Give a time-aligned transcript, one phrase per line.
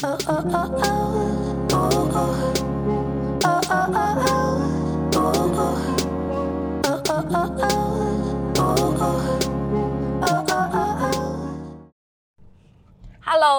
[0.00, 0.16] Hello，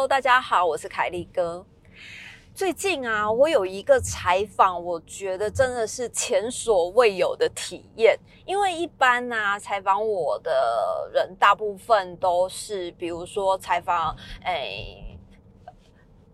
[0.07, 1.65] 大家好，我是凯利哥。
[2.53, 8.17] 最近啊，我有一个采访，我觉得真的是前所未有的体验。
[8.45, 15.08] 因为一般呢，采访我的人大部分都是，比如说采访，哎。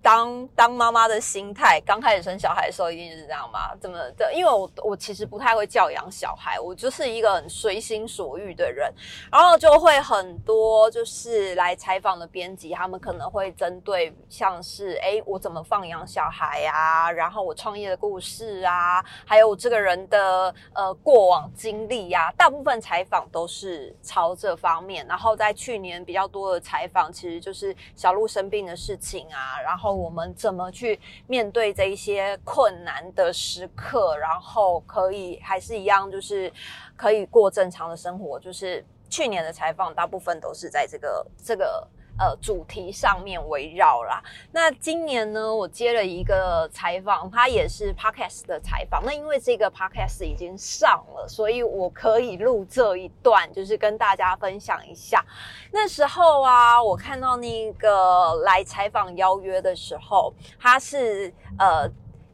[0.05, 3.75] 当当妈妈的心态，刚开始生小孩的时候一定是这样吗？
[3.81, 4.31] 怎么的？
[4.31, 8.93] 因为我我其实不太会教养小孩，我就是一个很随心所欲的人，
[9.31, 25.03] 然后就会很多就是来采访的编辑，他们可能会针对像是哎我怎么放养小孩啊，然后我创业的故事啊，还有我这个人的呃过往经历呀，大部分采访都是朝这方面。
[25.07, 29.94] 然后在去年比较多的采访，其实就是小鹿生病的事情啊，然后。
[29.95, 36.51] 我们怎么去面对这一些困难的时刻，然后可以还是一样，就是
[36.95, 38.39] 可以过正常的生活。
[38.39, 41.87] 就是去年的采访，大部分都是在这个这个。
[42.17, 44.23] 呃，主题上面围绕啦。
[44.51, 49.03] 那今年呢，我接了一个采访，它也是 podcast 的采访。
[49.05, 55.25] 那因为这个 podcast 已经上了，所以我可以录这一段，就是跟大家分享一下。
[55.71, 61.85] 那时候啊，我看到那个来采访邀约的时候，他是呃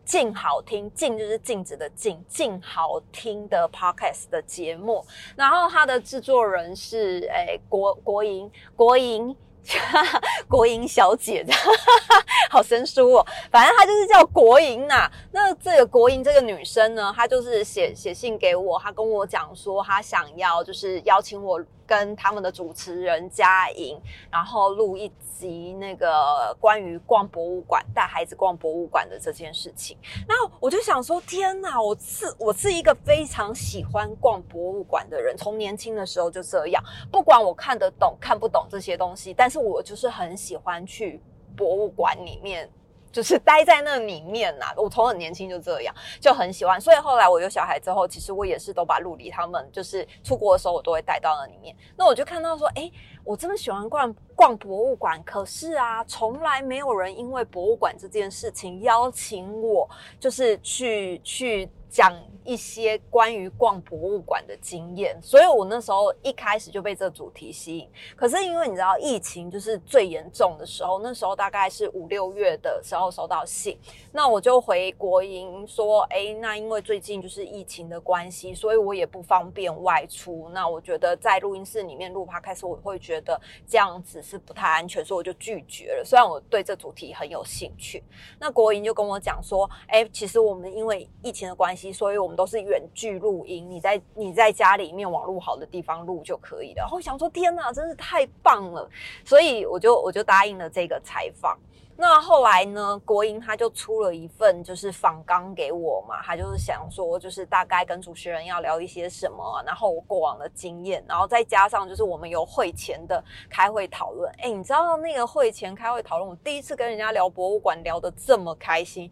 [0.05, 5.03] 静好听，静就是静止的静，静好听的 podcast 的节目。
[5.35, 9.35] 然后他的制作人是诶国国营国营。
[10.47, 11.53] 国营小姐的，
[12.49, 13.25] 好生疏哦。
[13.51, 15.09] 反正她就是叫国营呐。
[15.31, 21.63] 那这个国营这个女生呢，她就是写写信给我，她跟我讲说，她想要就是邀请我。
[21.83, 23.99] 跟他们的主持人嘉莹，
[24.31, 29.97] 然后录一集那个关于逛博物馆、带孩子逛博物馆的这件事情。
[30.25, 31.81] 那我就想说，天哪！
[31.81, 36.81] 我是我是一个非常喜欢逛博物馆的人，从年轻的时候就这样。
[37.11, 41.21] 不管我看得懂看不懂这些东西，但是我就是很喜欢去
[41.55, 42.69] 博物馆里面。
[43.11, 46.79] 就是待在那里面呐，我从很年轻就这样，就很喜欢。
[46.79, 51.75] 所以后来我有小孩之后，其实我也是都把陆离他们，就是出国的时候，我都会带到那里面。
[51.97, 52.89] 那我就看到说，哎，
[53.23, 59.89] 我这么喜欢逛逛博物馆，可是啊，从来没有人因为博物馆这件事情邀请我，
[60.19, 61.69] 就是去去。
[61.91, 67.89] 讲一些关于逛博物馆的经验，所以我那时候一开始就被这主题吸引。
[68.15, 73.77] 可是因为你知道疫情就是最严重的时候，那时候大概是五六月的时候收到信，
[74.13, 80.49] 那我就回国营说，哎，那因为最近就是疫情的关系，所以我也不方便外出。
[80.53, 86.05] 那我觉得在录音室里面录趴开始，我会觉觉得这样子是不太安全，所以我就拒绝了。
[86.05, 88.01] 虽然我对这主题很有兴趣，
[88.39, 91.91] 那国营就跟我讲说，哎，其实我们因为疫情的关系。
[91.91, 93.69] 所以，我们都是远距录音。
[93.69, 96.75] 你在你在家里面网络好的地方录就可以了。
[96.77, 98.89] 然后想说，天呐，真是太棒了！
[99.25, 101.57] 所以我就我就答应了这个采访。
[101.97, 102.99] 那后来呢？
[103.05, 114.31] 国营他就出了一份就是访纲给我嘛，他就是想说，就是大概跟主持人要聊一些什么，然后我过往的经验，然后再加上就是我们有会前的开会讨论。
[114.39, 119.11] 哎，你知道那个会前开会讨论，我第一次跟人家聊博物馆聊得这么开心。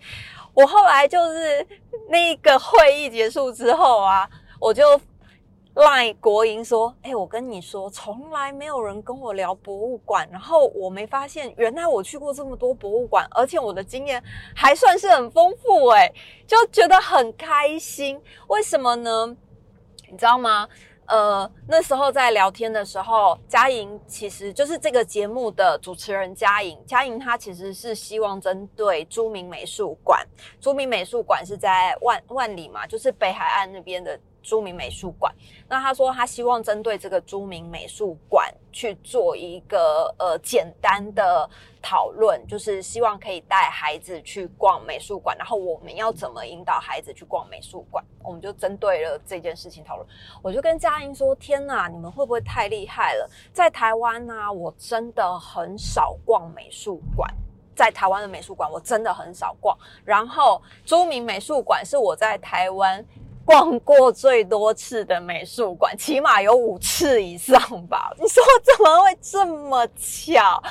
[0.53, 1.65] 我后来就是
[2.07, 4.27] 那个会议结束之后啊，
[4.59, 4.99] 我就。
[5.79, 14.21] 赖国营说：“哎，我跟你说，从来没有人跟我聊博物馆，然后我没发现，原来我去过这么多博物馆，而且我的经验
[14.53, 16.11] 还算是很丰富，哎，
[16.45, 18.21] 就觉得很开心。
[18.47, 19.35] 为什么呢？
[20.11, 20.67] 你知道吗？
[21.05, 26.35] 呃，那时候在聊天的时候，嘉莹其实就是这个节目的主持人。
[26.35, 30.27] 嘉莹，嘉莹她其实是希望针对朱明美术馆，
[30.59, 35.33] 朱明美术馆是在万万里嘛，就是北海岸那边的。”朱明美术馆，
[35.67, 41.49] 那他说他希望针对这个朱明美术馆去做一个呃简单的
[41.81, 50.07] 讨论，就是希望可以带孩子去逛美术馆，然后我们要怎么引导孩子去逛美术馆，我们就针对了这件事情讨论。
[50.41, 53.29] 我就跟嘉音说：“天哪，你们会不会太厉害了？
[53.53, 57.31] 在台湾呢，我真的很少逛美术馆，
[57.75, 59.77] 在台湾的美术馆我真的很少逛。
[60.03, 63.05] 然后朱明美术馆是我在台湾。”
[63.49, 68.13] 逛过最多次的美术馆，起码有五次以上吧？
[68.19, 70.61] 你说怎么会这么巧？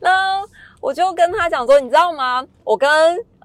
[0.00, 0.42] 那
[0.80, 2.44] 我就跟他讲说，你知道吗？
[2.64, 2.90] 我跟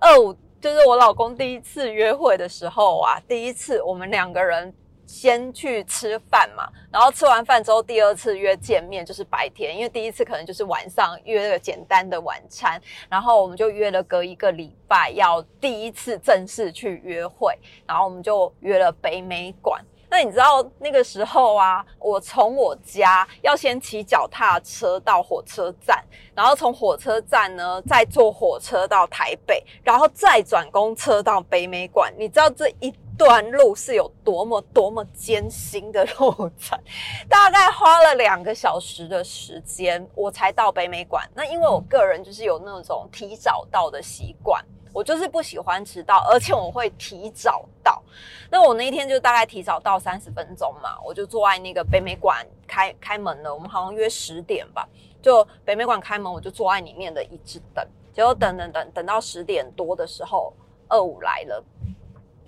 [0.01, 4.73] 二五就是我老公第一次约会的时候啊，第一次我们两个人
[5.09, 12.79] 先去吃饭嘛，然后吃完饭之后，第二次约见面就是白天，因为第一次可能就是晚上约了简单的晚餐，
[13.09, 17.57] 然后我们就约了隔一个礼拜要第一次正式去约会，
[17.87, 19.83] 然后我们就约了北美馆。
[20.11, 26.03] 那你知道那个时候啊，我从我家要先骑脚踏车到火车站，
[26.35, 32.13] 然后从火车站呢再坐火车到台北，然后再转公车到北美馆。
[32.15, 36.79] 你知道这一段路是有多么多么艰辛的路程？
[37.29, 41.29] 大概花了两个小时的时间，我才到北美馆。
[41.35, 44.63] 那因为我个人就是有那种提早到的习惯。
[44.91, 48.01] 我就是不喜欢迟到，而且我会提早到。
[48.49, 53.53] 那我那一天就大概提早到三十分钟嘛，我就坐在那个北美馆开开门了。
[53.53, 54.89] 我们好像约十点吧，
[55.21, 57.85] 就北美馆开门，我就坐在里面的一直等。
[58.11, 60.51] 结果等等等等到十点多的时候，
[60.87, 61.63] 二五来了，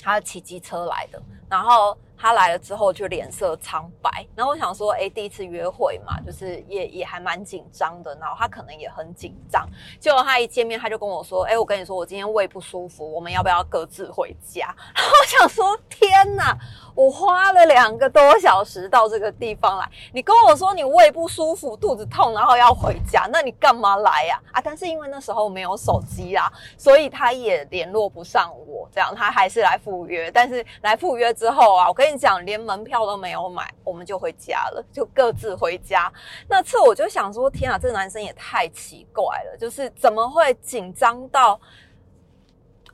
[0.01, 1.21] 他骑机车来的，
[1.51, 1.95] 然后。
[2.24, 9.68] 他来了之后就脸色苍白，然后我想说，哎，第一次约会嘛，就是也也还蛮紧张的，然后他可能也很紧张。
[10.00, 14.68] 结果他一见面，他就跟我说，哎，我跟你说，我今天胃不舒服，我们要不要各自回家？
[14.95, 16.56] 然后我想说，天哪！
[16.94, 24.39] 我花了两个多小时到这个地方来，你跟我说你胃不舒服、肚子痛，然后要回家，那你干嘛来呀？
[24.51, 30.30] 啊，但是因为那时候没有手机啊，所以他也联络不上我，这样他还是来赴约。
[30.30, 36.14] 但是来赴约之后啊，我跟你讲，连门票都没有买，我们就回家了，就各自回家。
[36.48, 41.60] 那次我就想说，天啊，这个男生也太奇怪了，就是怎么会紧张到？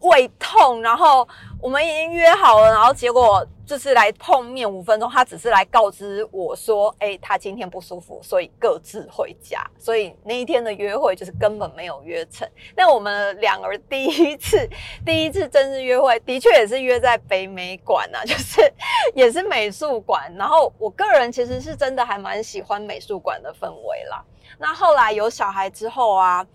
[0.02, 1.28] 胃痛，然后
[1.62, 9.66] 我们已经约好了，然后结果就是来碰面五分钟，他只是来告知我说，哎，他今天不舒服，所以各自回家。
[9.80, 12.48] 所以那一天的约会就是根本没有约成。
[12.76, 14.70] 那我们两个第一次
[15.06, 18.62] 第一次正式约会，的确也是约在北美馆啊，就是
[19.16, 20.32] 也是美术馆。
[20.38, 24.24] 然后我个人其实是真的还蛮喜欢美术馆的氛围啦。
[24.60, 26.46] 那后来有小孩之后啊。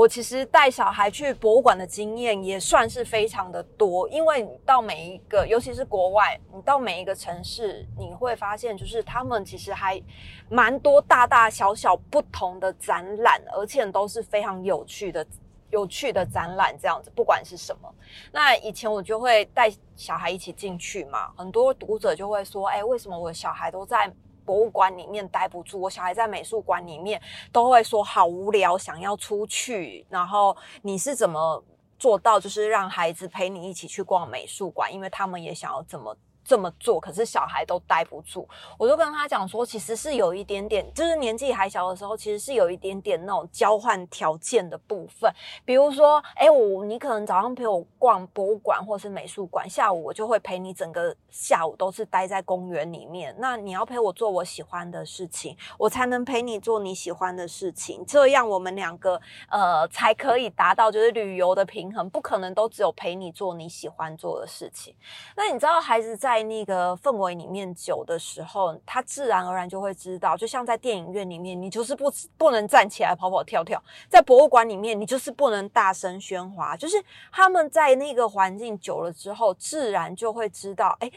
[0.00, 10.02] 我其实带小孩去博物馆的经验也算是非常的多，因为到每一个，尤其是国外，你到每一个城市，你会发现，就是他们其实还
[10.48, 15.26] 蛮多大大小小不同的展览，而且都是非常有趣的、
[15.68, 16.74] 有趣的展览。
[16.80, 17.94] 这样子，不管是什么，
[18.32, 24.10] 那以前我就会带小孩一起进去嘛，很多读者就会说：“哎，为什么我的小孩都在？”
[24.50, 30.04] 博物馆里面待不住，我小孩在美术馆里面都会说好无聊，想要出去。
[30.08, 31.62] 然后你是怎么
[32.00, 34.92] 做到，就是让孩子陪你一起去逛美术馆？
[34.92, 36.16] 因为他们也想要怎么。
[36.44, 38.48] 这么做，可是小孩都待不住。
[38.78, 45.32] 我就跟他讲说，其实是有一点点，就是年纪还小的时候，其实是有一点点那种交换条件的部分。
[45.64, 53.34] 比如说，哎，我你可能早上陪我逛博物馆或是美术馆，下午我就会陪你整个下午都是待在公园里面。
[53.38, 59.20] 那你要陪我做我喜欢的事情，我才能陪你做你喜欢的事情，这样我们两个
[59.50, 62.08] 呃才可以达到就是旅游的平衡。
[62.10, 64.94] 不可能都只有陪你做你喜欢做的事情。
[65.36, 66.29] 那你知道孩子在。
[66.30, 73.76] 在那个氛围里面久的时候，他自然而然就会知道，就像在电影院里面，你就是不不能站起来跑跑跳跳；
[74.08, 76.76] 在博物馆里面，你就是不能大声喧哗。
[76.76, 81.10] 就是他们在那个环境久了之后，自然就会知道，哎，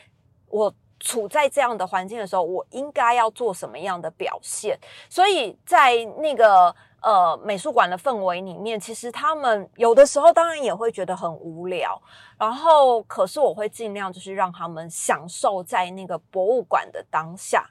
[0.47, 4.75] 我处在这样的环境的时候，我应该要做什么样的表现。
[5.09, 6.75] 所以在那个。
[7.03, 12.01] 呃，美术馆的氛围里面，其实他们有的时候当然也会觉得很无聊，
[12.39, 17.69] 然后可是我会尽量就是让他们享受在那个博物馆的当下。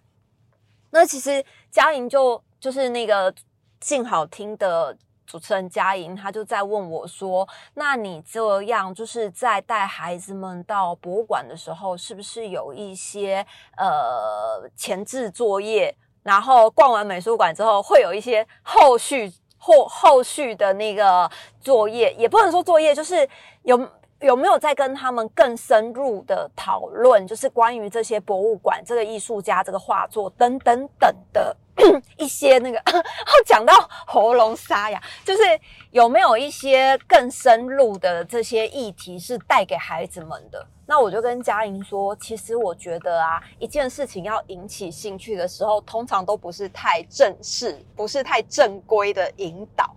[0.91, 3.35] 那其实嘉莹就就是那个
[3.81, 4.95] 静好听的
[5.27, 13.47] 主持人嘉莹，她就在问我说：“那你这样就是在带孩子们到博物馆的时候，是不是有一些
[13.79, 23.29] 呃前置作业？”然后逛完美术馆之后，会有一些后续后后续的那个作业，也不能说作业，就是
[23.63, 23.89] 有
[24.21, 31.57] 有没有在跟他们更深入的讨论，就是关于这些博物馆、这个艺术家、这个画作等等等的。
[32.19, 32.83] 一些那个，
[33.47, 33.75] 讲到
[34.07, 35.43] 喉咙沙哑，就是
[35.91, 40.67] 有没有一些更深入的这些议题是带给孩子们的？
[40.87, 49.95] 那我就跟嘉莹说，其实我觉得啊，一件事情要引起兴趣的时候，通常都不是太正式，不是太正规的引导。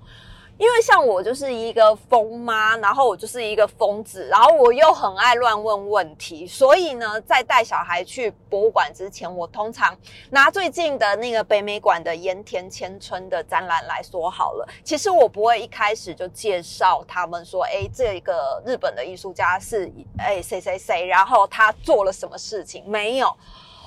[0.57, 9.93] 因为像我就是一个疯妈，然后我就是一个疯子，然后我又很爱乱问问题，所以呢，在带小孩去博物馆之前，我通常
[10.29, 14.67] 拿最近的那个北美馆的盐田千春的展览来说好了。
[14.83, 23.35] 其实我不会一开始就介绍他们说，哎，这个日本的艺术家是哎谁谁谁，然后他做了什么事情没有。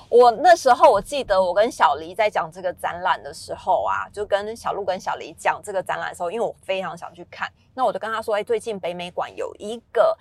[0.09, 10.17] 我那时候我记得，我跟小黎在讲这个展览的时候啊，就跟小鹿跟小黎讲这个展览的时候，因为我非常想去看，那我就跟他说：“哎，最近北美馆有一个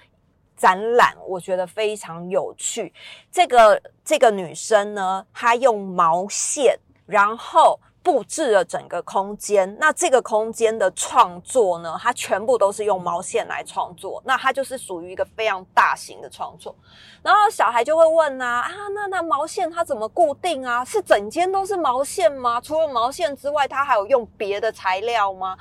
[0.57, 2.93] 展览，我觉得非常有趣。
[3.33, 16.75] 这个这个女生呢，她用毛线，然后。”布置了整个空间，那这个空间的创作呢，它全部都是用毛线来创作，那它就是属于一个非常大型的创作。
[17.23, 20.83] 然后小孩就会问啊啊，那那毛线它怎么固定啊？
[20.83, 22.59] 是整间都是毛线吗？
[22.59, 25.55] 除了毛线之外，它还有用别的材料吗？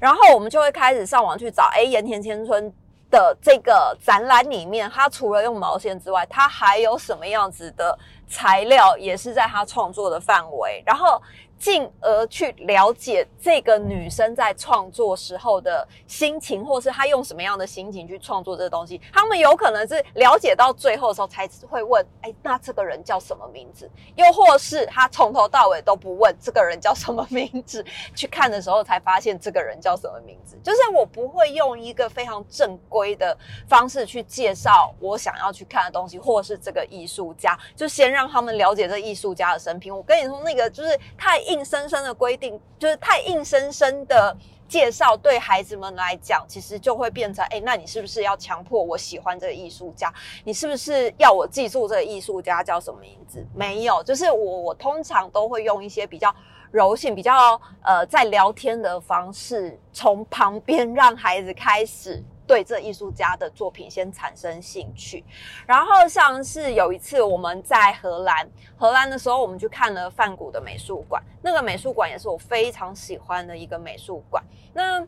[0.00, 2.74] 然后我们就会开始上网去找，哎，盐田千春
[3.08, 7.96] 的这个展览里面，它除了用毛线之外，它还有什么样子的
[8.28, 11.22] 材料，也是在它创作的范围，然后。
[11.64, 19.00] 进而去了解这个女生在创作时候的心情，或是她用什么样的心情去创作这个东西。
[19.10, 27.82] 他们有可能是了解到最后的时候才会问：“哎，那这个人叫什么名字？”又或是他从头到尾都不问这个人叫什么名字，
[28.14, 30.58] 去看的时候才发现这个人叫什么名字。
[30.62, 33.34] 就是我不会用一个非常正规的
[33.66, 39.96] 方式去介绍我想要去看的东西，或是这个艺术家，就先让他们了解这艺术家的生平。
[39.96, 41.53] 我跟你说，那个就是太硬。
[41.54, 50.12] 硬生生的规定就是太硬生生的介绍，对孩子们来讲，其实就会变成：哎，那你是不是要强迫我喜欢这个艺术家？
[50.42, 53.46] 你是不是要我记住这个艺术家叫什么名字？
[53.54, 56.34] 没有，就是我我通常都会用一些比较
[56.72, 62.20] 柔性、比较呃在聊天的方式，从旁边让孩子开始。
[62.46, 65.24] 对这艺术家的作品先产生兴趣，
[65.66, 74.44] 然后像是有一次我们在荷兰，荷兰的时候我们去看了梵谷的美术馆，那个美术馆也是我非常喜欢的一个美术馆。
[74.72, 75.06] 那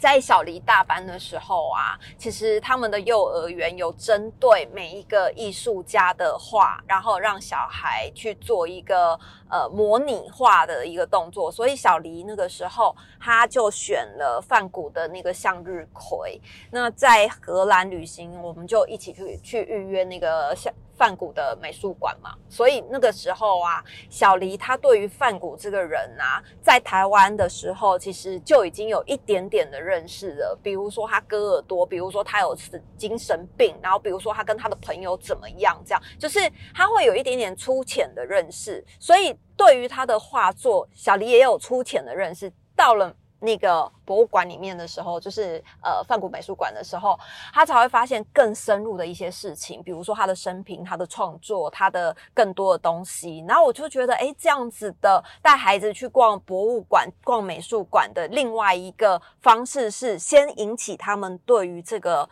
[0.00, 11.52] 在小黎大班的时候啊，其实他们的幼儿园有针对每一个艺术家的画，然后让小孩去做一个呃模拟画的一个动作。
[11.52, 16.40] 所以小黎那个时候他就选了梵谷的那个向日葵。
[16.70, 20.72] 那在荷兰旅行，我们就一起去去预约那个向。
[21.00, 30.54] 范谷的美术馆嘛，所以那个时候啊，小黎他对于范谷这个人啊，在台湾的时候，其实就已经有一点点的认识了。
[30.62, 32.54] 比如说他割耳朵，比如说他有
[32.98, 36.38] 精神病，然后比如说他跟他的朋友怎么样，这样就是
[36.74, 38.84] 他会有一点点粗浅的认识。
[38.98, 42.52] 所以对于他的画作，小黎也有粗浅的认识。
[42.76, 43.16] 到了。
[43.40, 47.18] 那个博物馆里面的时候，就是呃，范古美术馆的时候，
[47.52, 53.44] 他才会发现更深入的一些事情，比如说他的生平、他的创作、他的更多的东西。
[53.48, 62.28] 然后我就觉得，哎，这样子的带孩子去逛博物馆、逛美术馆的另外一个方式是，先引起他们对于这个。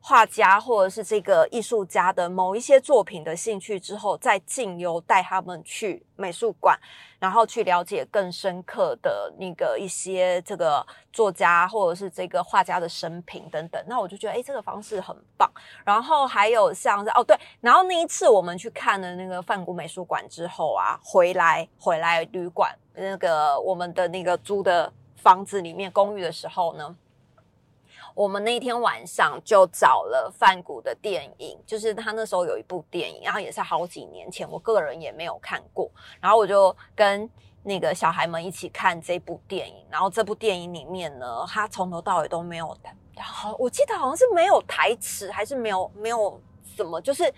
[0.00, 6.78] 画家或者是这个艺术家的某一些作品的兴趣之后，再进游带他们去美术馆，
[7.18, 13.84] 然后去了解更深刻的那个一些这个作家或者是这个画家的生平等等。
[13.86, 15.50] 那我就觉得，哎，这个方式很棒。
[15.84, 26.96] 然后还有像是哦，对，然后那一次我们去看了那个梵谷美术馆之后啊，回来回来旅馆那个我们的那个租的房子里面公寓的时候呢。
[28.18, 35.88] 我们那天晚上就找了范谷的电影，就是他那时候有一部电影，然后也是好几年前，我个人也没有看过。
[36.20, 37.30] 然后我就跟
[37.62, 39.86] 那个小孩们一起看这部电影。
[39.88, 42.76] 然后这部电影里面呢，他从头到尾都没有，
[43.20, 46.40] 好，我记得好像是没有台词，还是没有没有
[46.74, 47.32] 什么，就是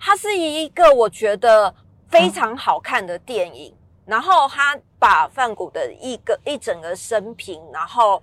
[0.00, 1.72] 它是一个我觉得
[2.08, 3.72] 非常好看的电影。
[4.04, 8.20] 然后他把范谷的一个一整个生平，然后。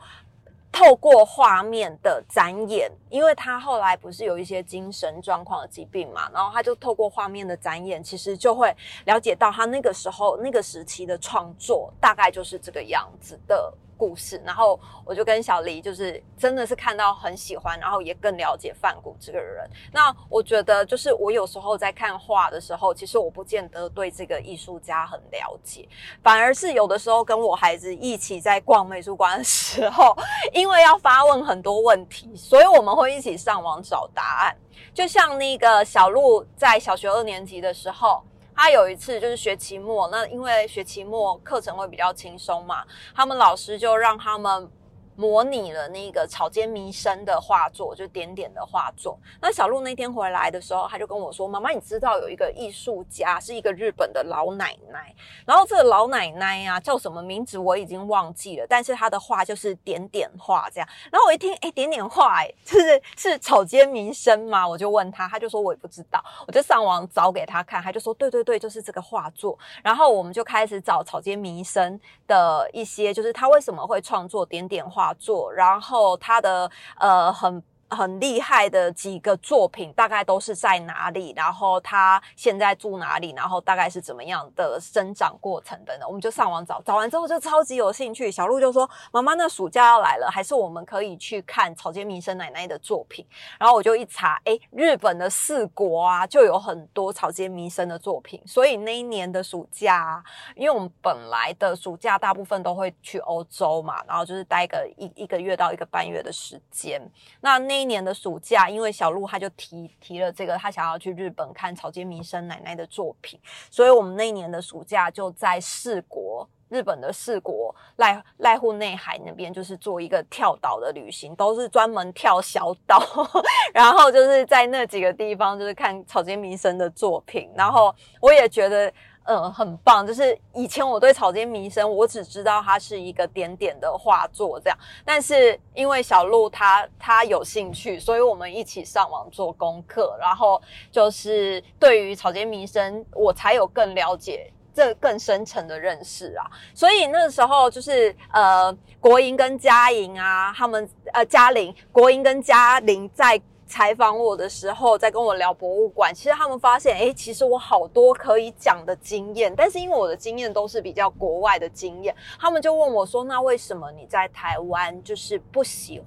[0.75, 13.73] 透过画面的展演，因为他后来不是有一些精神状况的疾病嘛，然后他就透过画面的展演，其实就会了解到他那个时候那个时期的创作大概就是这个样子的。
[13.97, 19.69] 故事，然后我就跟小黎，就是真的是看到很喜欢，然后也更了解范谷这个人。
[19.91, 25.87] 那我觉得，就是我有时候在看画的时候，其实我不见得对这个艺术家很了解，
[26.21, 30.15] 反而是有的时候跟我孩子一起在逛美术馆的时候，
[30.53, 34.55] 因为要发问很多问题，所以我们会一起上网找答案。
[34.93, 38.23] 就像那个小鹿在小学二年级的时候。
[38.55, 44.69] 他有一次就是学期末，那因为学期末课程会比较轻松嘛，他们老师就让他们
[45.15, 49.17] 模拟了那个草间弥生的画作，就点点的画作。
[49.41, 60.89] 那小鹿那天回来的时候，他就跟我说：“妈妈，你知道有一个艺术家是一个日本的老奶奶，然后这个老奶奶呀叫什么名字我已经忘记了，但是她的画就是点点画这样。
[61.09, 64.67] 然后我一听，哎，点点画，哎，就是是草间弥生吗？
[64.67, 69.57] 我就问他，他就说我也不知道，我就上网找给他看，他就说对对对，就是这个画作。
[69.81, 75.04] 然后我们就开始找草间弥生的一些，就是他为什么会创作点点画。
[75.05, 77.61] 画作，然后他的呃很。
[77.89, 81.33] 很厉害的几个作品，大概都是在哪里？
[81.35, 83.31] 然后他现在住哪里？
[83.35, 88.31] 然后大概是怎么样的生长过程等等，我们就上网找，找完之后就超级有兴趣。
[88.31, 93.23] 小鹿就说：“妈妈，那暑假要来了，还是我们可以去看草间弥生奶奶的作品？”
[93.59, 98.41] 然后我就一查，哎，日本的四国啊，就有很多草间弥生的作品。
[98.47, 100.23] 所以那一年的暑假，
[100.55, 106.99] 因为我们本来的暑假大部分都会去欧洲嘛，然后就是待个一一个月到一个半月的时间。
[107.41, 107.74] 那那。
[107.75, 113.37] 那一年的暑假，因为小鹿他就提提了这个，他想要去日本看草间弥生奶奶的作品，
[113.69, 122.97] 所以我们那一年的暑假就在四国，日本的四国濑濑户内海那边，就是做一个跳岛的旅行，都是专门跳小岛，
[123.73, 128.89] 然后就是在那几个地方，就是看草间弥生的作品，然后我也觉得。
[129.25, 130.05] 嗯，很棒。
[130.05, 134.77] 就是以前我对草间弥生，我只知道他是一个点点的画作这样。
[135.03, 146.45] 但是因为小鹿他他有兴趣，所以我们一起上网做功课，然后就是对于草间弥生，我才有更了解这更深层的认识啊。
[146.73, 153.41] 所以那时候就是呃，国营跟嘉莹啊，他们呃嘉玲，国营跟嘉玲在。
[153.65, 166.01] 采访我的时候，在跟我聊博物馆，其实他们发现，哎，其实我好多可以讲的经验，但是因为我的经验都是比较国外的经验，他们就问我说，那为什么你在台湾就是不喜，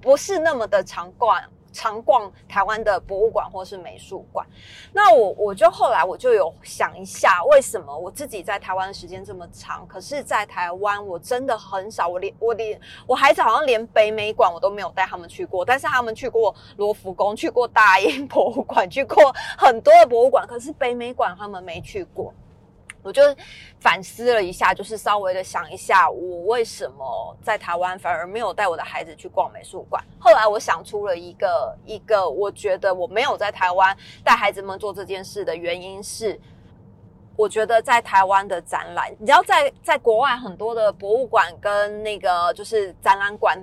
[0.00, 1.42] 不是那么的常逛？
[1.78, 4.44] 常逛台湾的博物馆或是美术馆，
[4.92, 22.34] 那我我就后来我就有想一下，为什么我自己在台湾的时间这么长，可是在台湾我真的很少，我连我连我孩子好像连北美馆我都没有带他们去过，但是他们去过罗浮宫，去过大英博物馆，去过很多的博物馆，可是北美馆他们没去过。
[23.02, 23.22] 我就
[23.80, 30.02] 反思了一下，就是稍微的想一下，我为什么在台湾反而没有带我的孩子去逛美术馆。
[30.18, 36.38] 后来我想出了一个一个，我觉得我没有在台湾带孩子们做这件事的原因是，
[37.36, 43.58] 我觉得在台湾的展览，你知道，在在国外很多的博物馆跟那个就是展览馆。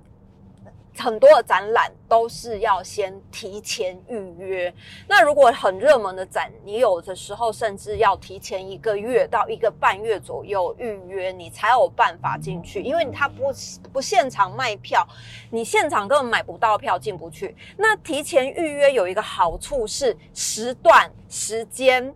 [0.97, 4.73] 很多的展览都是要先提前预约。
[5.07, 12.81] 那如果很热门的展，你有的时候甚至要提前一个月到一个半月左右预约，你才有办法进去。
[12.81, 13.53] 因为他不
[13.91, 15.05] 不现场卖票，
[15.51, 17.55] 你现场根本买不到票进不去。
[17.77, 22.13] 那提前预约有一个好处是时段时间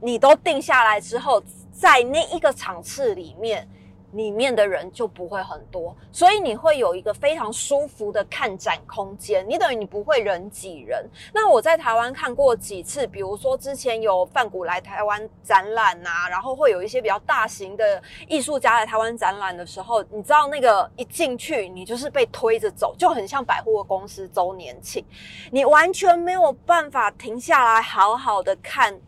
[0.00, 3.68] 你都定下来之后，在那一个场次里面。
[4.12, 9.44] 里面的人就不会很多，所以你会有一个非常舒服的看展空间。
[9.48, 11.04] 你等于你不会人挤人。
[11.32, 25.04] 那我在台湾看过几次，比如说之前有范古来台湾展览呐，然后会有一些比较大型的艺术家来台湾展览的时候，你知道那个一进去，你就是被推着走，就很像百货公司周年庆，
[25.50, 28.98] 你完全没有办法停下来好好的看。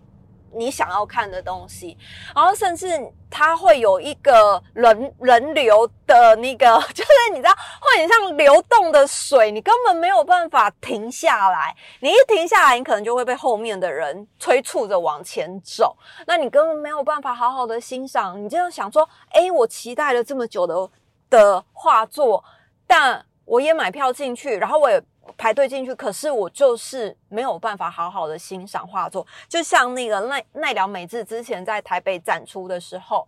[0.52, 1.96] 你想要看的东西，
[2.34, 2.88] 然后甚至
[3.30, 11.74] 它会有一个人人流的那个， 就是你知道，会很像流动的水，你根本没有办法停下来。
[12.00, 18.42] 你一停下来，你可能就会被后面的人催促着往前走，那你根本没有办法好好的欣赏。
[18.42, 20.90] 你就要想说，哎，我期待了这么久的
[21.30, 22.42] 的画作，
[22.86, 25.02] 但我也买票进去，然后我也。
[25.36, 29.26] 排队进去，可是我就是没有办法好好的欣赏画作。
[29.48, 33.26] 就像那个奈奈良美智之前在台北展出的时候，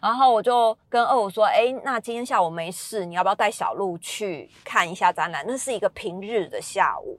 [0.00, 5.44] 然后我就跟二五说：“哎，那今天下午没事，你要不要带小鹿去看一下展览？
[5.46, 7.18] 那是一个平日的下午。”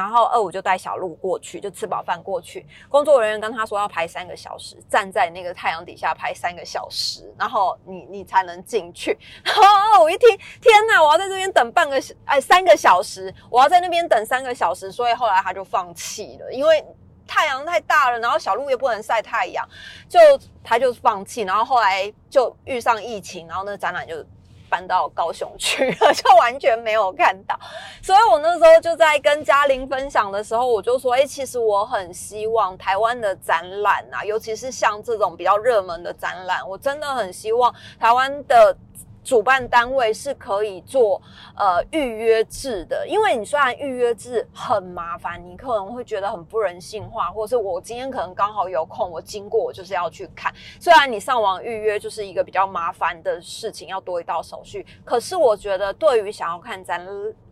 [0.00, 2.66] 然后二五就带小鹿过去，就吃饱饭过去。
[2.88, 9.18] 工作人员跟他说要排三个小时，站在那个太阳底下排三个小时，然后你你才能进去。
[9.44, 10.28] 然后二五一听，
[10.60, 16.82] 天哪，我要在这边等半个哎三个小时，我要在那边等三个小时，所以后来他就放弃了，因为
[17.26, 19.68] 太阳太大了，然后小鹿又不能晒太阳，
[20.08, 20.18] 就
[20.64, 21.42] 他就放弃。
[21.42, 24.24] 然后后来就遇上疫情，然后那展览就。
[24.70, 27.58] 搬到高雄去了， 就完全没有看到。
[28.00, 38.74] 所以我那时候就在跟嘉玲分享的时候，我就说：“哎，其实我很希望台湾的展览啊，尤其是像这种比较热门的展览，我真的很希望台湾的
[39.22, 41.20] 主办单位是可以做
[41.56, 50.52] 呃预约制的，因为你虽然预约制很麻烦，你可能会觉得很不人性化，或者是我今天可能刚好有空，我经过我就是要去看。
[50.80, 57.06] 虽然你上网预约就是一个比较麻烦的事情，要多一道手续，可是我觉得对于想要看展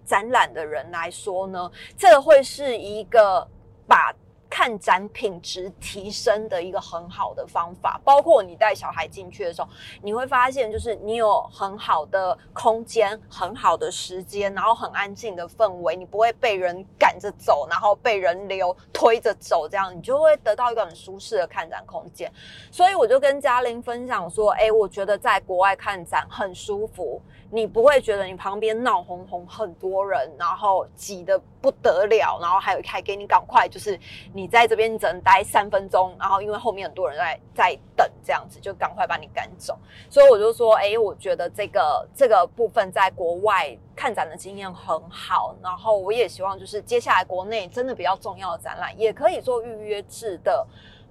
[0.04, 3.46] 展览的人来说呢，这会是一个
[3.86, 4.14] 把。
[4.58, 9.68] 看展品质提升的一个很好的方法，包括你带小孩进去的时候，
[10.02, 22.28] 你会发现，就是你有很好的空间、很好的时间，然后很安静的氛围，你不会被人赶着走，然后被人流推着走，这样你就会得到一个很舒适的看展空间。
[22.72, 33.98] 所以我就跟嘉玲分享说：“哎，我觉得在国外看展很舒服。”你不会觉得你旁边闹哄哄很多人，然后挤得不得了，然后还有还给你赶快，就是
[34.34, 39.78] 你在这边只能待三分钟，然后因为后面很多人在在等，这样子就赶快把你赶走。
[40.10, 50.66] 所以我就说，哎，我觉得这个这个部分在国外看展的经验很好，然后我也希望就是接下来国内真的比较重要的展览也可以做预约制的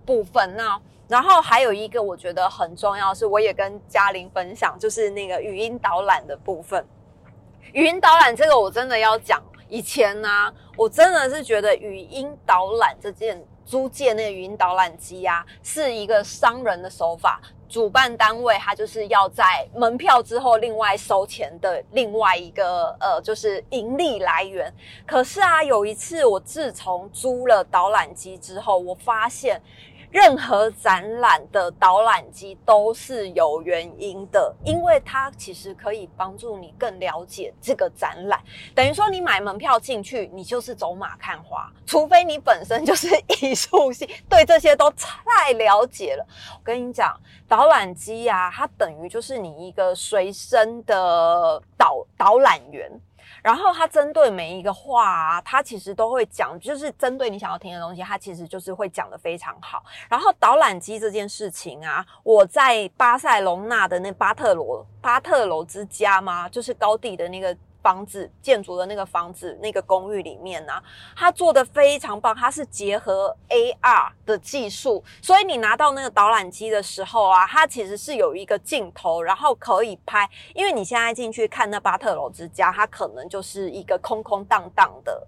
[0.07, 0.55] 部分。
[0.55, 6.83] 那然后还有一个我觉得很重要是，我也跟嘉玲分享，就是那个语音导览的部分。
[7.73, 17.39] 语音导览这个我真的要讲，以前呢，我真的是觉得语音导览这件租借那个语音导览机啊，是一个商人的手法，
[17.69, 24.73] 主办单位他就是要在门票之后另外收钱的另外一个呃，就是盈利来源。
[25.05, 29.61] 可是啊，有一次我自从租了导览机之后，我发现。
[30.09, 38.41] 任何展览的导览机都是有原因的，因为它其实可以帮助你更了解这个展览。
[38.73, 43.07] 等于说，你买门票进去，你就是走马看花，除非你本身就是
[43.41, 46.25] 艺术系，对这些都太了解了。
[46.55, 52.89] 我跟你讲，导览机呀，它等于就是你一个随身的导导览员。
[53.43, 59.83] 然后他针对每一个话啊，他其实都会讲，就是针对你想要听的东西，他其实就是会讲的非常好。
[60.09, 66.49] 然后导览机这件事情啊，我在巴塞隆纳的那巴特罗巴特罗之家吗？
[66.49, 67.55] 就是高地的那个。
[67.87, 70.73] 房子建筑的那个房子，那个公寓里面呢，
[71.15, 85.25] 它做的非常棒，它是结合 AR 的技术，所以你拿到那个导览机的时候啊，它其实是有一个镜头，然后可以拍，因为你现在进去看那巴特罗之家，它可能就是一个空空荡荡的。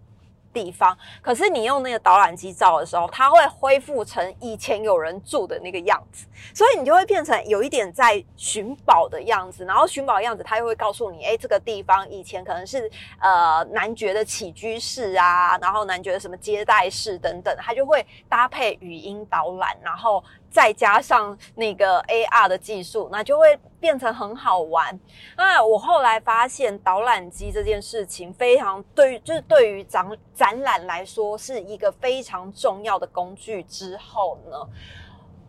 [0.54, 9.66] 地方，可是你用那个导览机照的时候，它会恢复成以前有人住的那个样子，所以你就会变成有一点在寻宝的样子。
[9.66, 20.24] 然后寻宝的样子，它又会告诉你，哎，这个地方以前可能是呃男爵的起居室啊，然后男爵的什么接待室等等，它就会搭配语音导览，然后。
[20.50, 25.00] 再加上那个 AR 的技术，那就会变成很好玩。
[25.38, 33.64] 那我后来发现导览机这件事情非常对，就是对于展展览来说是一个非常重要的工具。
[33.64, 34.58] 之后呢，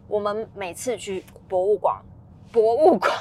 [0.07, 2.01] 我们每次去博物馆，
[2.53, 3.13] 博物馆。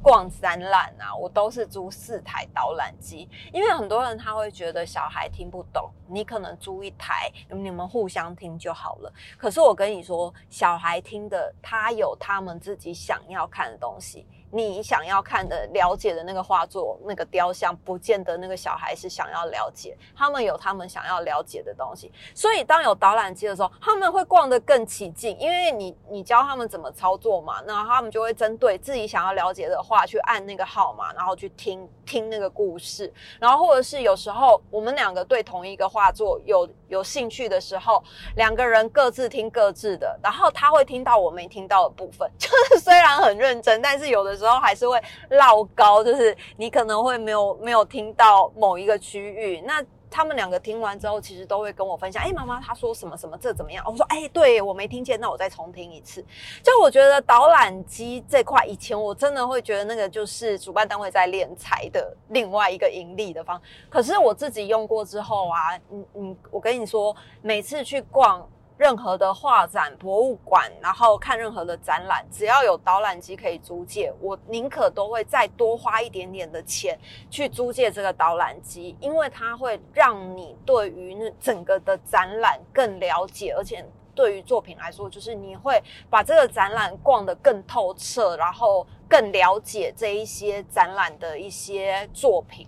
[0.00, 9.12] 逛展览啊，我都是租四台导览机，因为很多人他会觉得小孩听不懂，你可能租一台，你们互相听就好了。
[9.36, 14.24] 可是我跟你说，小孩听的，他有他们自己想要看的东西。
[14.50, 19.96] 你想要看的、了解的那个画作、那个雕像，不见得那个小孩是想要了解。
[20.16, 38.02] 他们有他们想要了解的东西，所以当有导览机的时候，他们会逛得更起劲，因为你你教他们怎么操作嘛，那他们就会针对自己想要了解的话去按那个号码，然后去听听那个故事，然后或者是有时候我们两个对同一个画作有有兴趣的时候，
[38.36, 44.37] 两个人各自听各自的，然后他会听到我没听到的部分， 就是虽然很认真，但是有的。
[44.38, 44.98] 时候还是会
[45.28, 49.60] 绕高，就是你可能会没有没有听到某一个区域。
[49.66, 56.24] 那他们两个听完之后，其实都会跟我分享：“哎，妈妈，他说什么什么，这怎么样？”我说：“哎，对我没听见，那我再重听一次。”
[56.64, 63.60] 就我觉得导览机这块，以前我真的会觉得那个就是主办单位在敛财的另外一个盈利的方。
[63.90, 68.48] 可是我自己用过之后啊，嗯嗯，我跟你说，每次去逛。
[68.78, 76.96] 任何的画展、博物馆，然后看任何的展览，只要有导览机可以租借，我宁可都会再多花一点点的钱
[77.28, 92.64] 去租借这个导览机，因为它会让你对于那整个的展览更了解，而且对于作品来说，就是你会把这个展览逛得更透彻，然后更了解这一些展览的一些作品。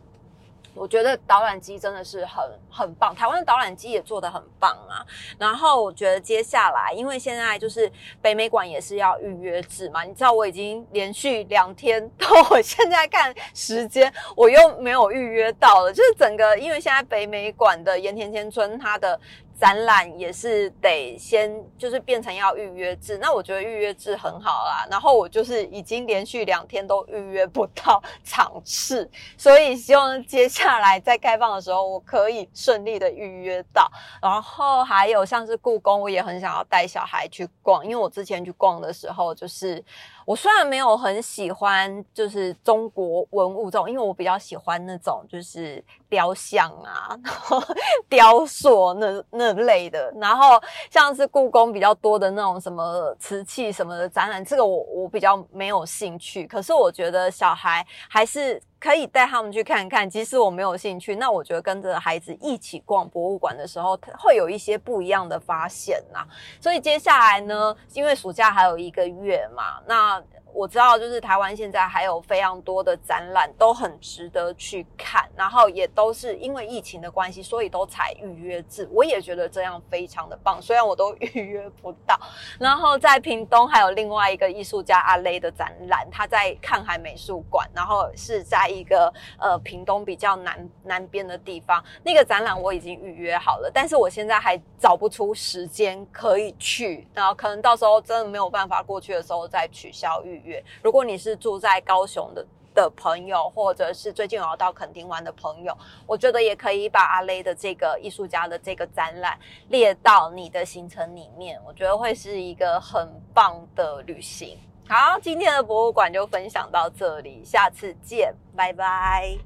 [0.74, 5.04] 我觉得导览机真的是很很棒，台湾的导览机也做得很棒啊。
[5.38, 7.90] 然后我觉得接下来，因为现在就是
[8.22, 19.18] 北美馆也是要预约制嘛，你知道我已经连续两天到， 我现在看时间我又没有预约到了，就是整个因为现在北美馆的盐田千春它的。
[19.60, 24.86] 展览也是得先就是变成要预约制，那我觉得预约制很好啦。
[24.90, 33.86] 然后我就是已经连续两天都预约不到场次，所以希望接下来在开放的时候我可以顺利的预约到。
[34.22, 39.84] 然后还有像是故宫，我也很想要带小孩去逛，因为我之前去逛的时候就是。
[40.30, 47.18] 我虽然没有很喜欢，就是中国文物这种，因为我比较喜欢那种就是雕像啊、
[48.08, 50.08] 雕塑那那类的。
[50.20, 56.46] 然后像是故宫比较多的那种什么瓷器什么的展览，这个我我比较没有兴趣。
[56.46, 58.62] 可是我觉得小孩还是。
[58.80, 66.26] 可以带他们去看看，即使我没有兴趣，那我觉得跟着孩子一起逛博物馆的时候，会有一些不一样的发现呐。
[66.60, 70.20] 所以接下来呢，因为暑假还有一个月嘛，那。
[70.52, 78.88] 我知道，就是台湾现在还有非常多的展览都很值得去看，然后也都是因为疫情的关系，所以都采预约制。
[78.90, 82.18] 我也觉得这样非常的棒，虽然我都 预约不到。
[82.58, 91.82] 然后在屏东还有另外一个艺术家阿雷的展览，他在看海美术馆，然后是在一个呃屏东比较南南边的地方。
[92.02, 100.39] 那个展览我已经预约好了，但是我现在还找不出时间可以去，然后可能到时候真的没有办法过去的时候再取消预。
[100.82, 105.76] 如果你是住在高雄的的朋友，或者是最近有要到垦丁玩的朋友，
[106.06, 114.56] 我觉得也可以把阿雷的这个艺术家的这个展览列到你的行程里面，我觉得会是一个很棒的旅行。
[114.88, 119.36] 好，今天的博物馆就分享到这里，下次见，拜拜。